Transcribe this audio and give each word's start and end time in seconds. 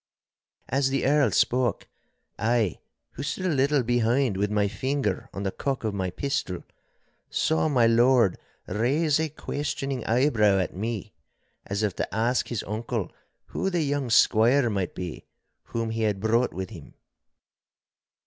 As 0.67 0.89
the 0.89 1.05
Earl 1.05 1.29
spoke, 1.29 1.87
I, 2.39 2.79
who 3.11 3.21
stood 3.21 3.45
a 3.45 3.49
little 3.49 3.83
behind 3.83 4.35
with 4.35 4.49
my 4.49 4.67
finger 4.67 5.29
on 5.31 5.43
the 5.43 5.51
cock 5.51 5.83
of 5.83 5.93
my 5.93 6.09
pistol, 6.09 6.63
saw 7.29 7.67
my 7.69 7.85
lord 7.85 8.39
raise 8.67 9.19
a 9.19 9.29
questioning 9.29 10.03
eyebrow 10.05 10.57
at 10.57 10.75
me, 10.75 11.13
as 11.67 11.83
if 11.83 11.95
to 11.97 12.11
ask 12.11 12.47
his 12.47 12.63
uncle 12.63 13.11
who 13.49 13.69
the 13.69 13.83
young 13.83 14.09
squire 14.09 14.71
might 14.71 14.95
be 14.95 15.27
whom 15.65 15.91
he 15.91 16.01
had 16.01 16.19
brought 16.19 16.51
with 16.51 16.71
him. 16.71 16.95